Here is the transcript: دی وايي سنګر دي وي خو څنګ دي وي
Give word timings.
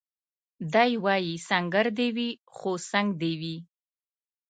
دی 0.73 0.91
وايي 1.03 1.35
سنګر 1.47 1.85
دي 1.97 2.07
وي 2.15 2.29
خو 2.55 2.71
څنګ 2.91 3.07
دي 3.21 3.33
وي 3.41 3.55